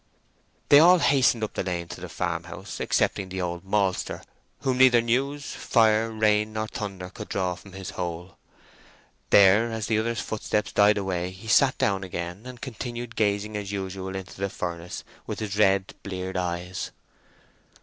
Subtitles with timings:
[0.69, 4.23] They all hastened up the lane to the farmhouse, excepting the old maltster,
[4.61, 8.35] whom neither news, fire, rain, nor thunder could draw from his hole.
[9.29, 13.71] There, as the others' footsteps died away he sat down again and continued gazing as
[13.71, 16.89] usual into the furnace with his red, bleared eyes.